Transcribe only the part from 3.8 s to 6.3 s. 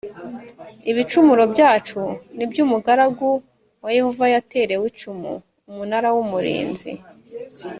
wa yehova yaterewe icumu umunara w